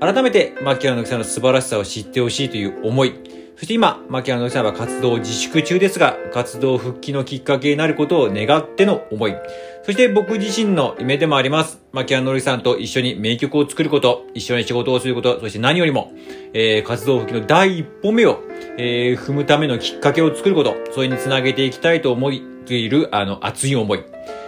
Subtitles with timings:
[0.00, 3.12] 改めて、牧原の木さんの素晴らしさを知ってほしいという思い。
[3.56, 9.36] そして今、牧原の木さんは活動自粛中ですが、活動復帰のきっかけになることを願っての思い。
[9.82, 11.82] そして僕自身の夢でもあります。
[11.92, 16.12] 牧原のりさんと一緒に名曲を作ること、一緒に仕事をすること、そして何よりも、
[16.54, 18.40] えー活動復帰の第一歩目を、
[18.78, 22.32] えー踏むためのきっかけを作ること、それにつなげていきたいと思っ
[22.64, 24.00] ている、あの、熱い思い。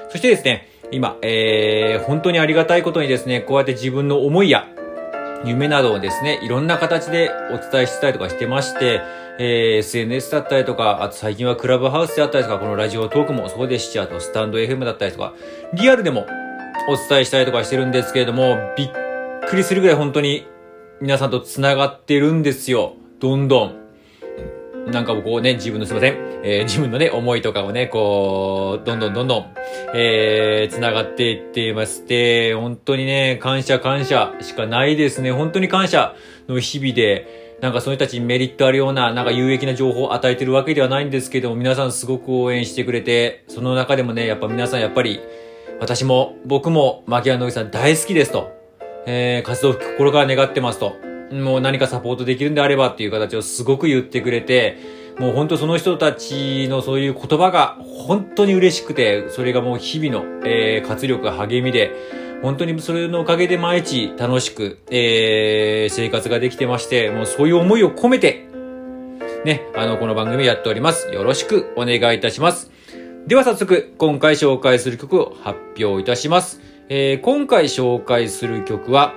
[0.08, 4.66] そしてですね、今、えー本当にありがたいことにですね、こうやって自分の思いや、
[5.44, 9.02] 夢などをですね、いろんな形でお伝えしたりとかしてまして、
[9.38, 15.34] えー SNS だったりとか、あと最近はクラブハウスであったりとか、このラジオトークもそうですし、あとスタンド FM だったりとか、
[15.74, 16.26] リアルでも
[16.88, 18.90] お伝えしたりとかしてるんですけれども、びっ
[19.48, 20.46] くりするぐらい本当に
[21.00, 22.94] 皆さんと繋がってるんですよ。
[23.20, 23.82] どんどん。
[24.90, 29.54] なんかこうね、自分のすいません、えー自分のね、思いとかをね、こう、どんどんどんどん、
[29.94, 35.30] えー、繋がっていっていまして、本当にね、感謝感謝しかないですね。
[35.30, 36.14] 本当に感謝
[36.48, 45.20] の日々で、なんかその人たちにメリットあるような、なんか有益な情報を与えてるわけではないんですけども、皆さんすごく応援してくれて、その中でもね、やっぱ皆さんやっぱり、
[45.78, 48.50] 私も、僕も、牧原のぎさん大好きですと。
[49.06, 50.96] えー、活動復帰心から願ってますと。
[51.32, 54.76] もう何かサポートできるんであればっていう形をすごく言ってくれて、
[55.18, 61.92] もう本当その人たちのそういう言葉が本当に嬉しくて、それがもう日々の、えー活力励みで、
[62.42, 68.48] 本当にそれのおかげで毎日楽しく、えー生活ができてまして、もうそういう思いを込めて、
[69.44, 71.12] ね、あの、この番組やっております。
[71.12, 72.70] よろしくお願いいたします。
[73.26, 76.60] では早速、今回紹介する曲を発表いたします。
[76.88, 79.14] えー今回紹介する曲は、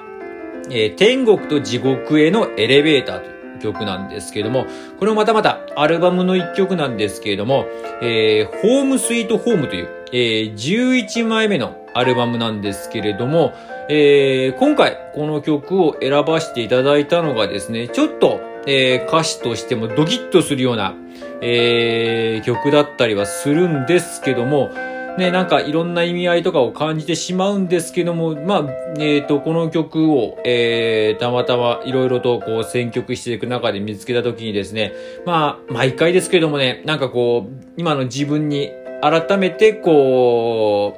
[0.70, 4.66] えー天国と地獄へのエレベーターという曲なんですけれども、
[5.00, 7.66] これもまたまたアルバムの一曲なんですけれども、
[8.02, 13.54] えーホームスイートホームという、えー11枚目のアルバムなんですけれども、
[13.90, 20.96] えー今回この曲を選ばせていただいたのがですね、ちょっと、えー歌詞としてもドキッとするような、
[21.42, 24.72] えー曲だったりはするんですけども、
[25.18, 28.66] ね、なんかいろんな意味合いとかを感じてしまうんですけども、まあ、
[29.00, 34.92] えっ、と、この曲を、えー、たまたまいろいろとこう選曲していく中で見つけたときにですね、
[35.26, 38.72] まあ、毎回ですけどもね、なんかこう、今の自分に
[39.02, 40.98] 改めてこ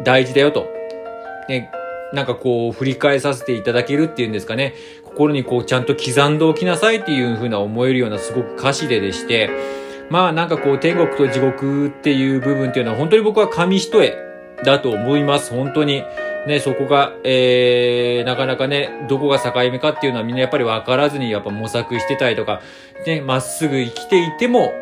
[0.00, 0.66] う、大事だよと。
[1.50, 1.70] ね、
[2.14, 4.74] なんかこう、振り返させていただけるっていうんですかね、
[5.04, 9.50] 心にこう、ちゃんと刻んでおきなさいっていう風な思えるようなすごく歌詞ででして、
[10.10, 14.14] まあなんかこう天国と地獄っていう部分っていうのは本当に僕は紙一重
[14.64, 15.52] だと思います。
[15.52, 16.04] 本当に。
[16.46, 22.62] ね、そこが、えー、なかなかね、どこが境目かっていうのはみんなやっぱり分からずにやっぱ模索してたりとか、
[23.06, 24.72] ね、まっすぐ生きていても、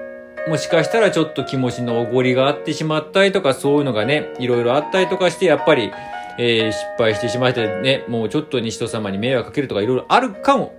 [0.47, 5.91] もしかしたらちょっと気持ちのおごりがあってしまったりとか、そういうのがね、いろいろあったりとかして、やっぱり、
[6.38, 10.75] えー失敗してしまってね、もうちょっとに人様に迷惑かけるとかいろいろあるかも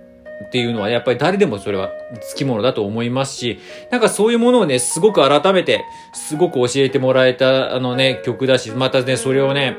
[0.46, 1.90] っていうのは、やっぱり誰でもそれは
[2.20, 3.58] つきものだと思いますし、
[3.90, 9.76] なんかそういうものをね、すごく改めて、すごく教えてもらえたあのね、曲だし、またね、それをね、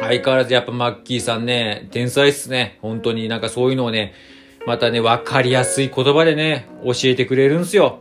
[0.00, 2.78] 相変わらずやっぱマッキーさんね、天才っすね。
[2.82, 4.14] 本当になんかそういうのをね、
[4.66, 7.98] またね、わかりやすい言葉でね、教えてくれるんすよ。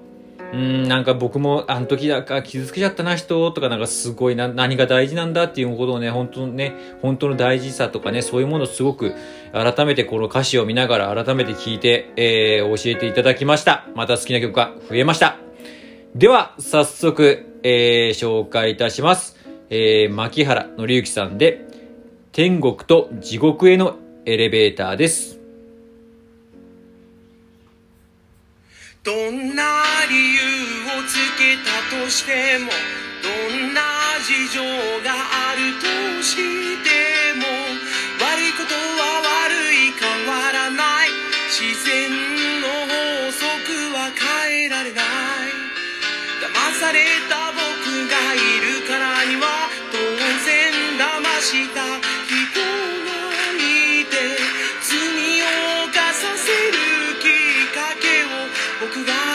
[0.53, 9.13] うん、なんか僕も、あの時だか傷つけちゃったな人とかなんかすごいな、何が大事なんだっていうことをね、本当のね、本当の大事さとかね、そういうものをすごく
[9.51, 13.87] 改めてこの歌詞を見ながら改めて聞いて、えー、教えていただきました。
[13.95, 15.37] また好きな曲が増えました。
[16.13, 19.35] では、早速、えー、紹介いたします。
[19.71, 21.65] えー、牧原紀之さんで、
[22.31, 23.95] 天国と地獄への
[24.25, 25.32] エレベーターです。
[29.03, 32.71] どんな理由をつけたとしても
[33.19, 33.81] どんな
[34.23, 34.63] 事情
[35.03, 35.11] が
[35.51, 36.39] あるとして
[37.35, 37.43] も
[38.23, 39.19] 悪いことは
[39.51, 41.09] 悪い変わらない。
[41.51, 42.09] 自然
[42.61, 43.43] の法則
[43.93, 44.07] は
[44.47, 45.03] 変えられない。
[46.39, 47.42] 騙された
[58.83, 59.32] vou cuidar.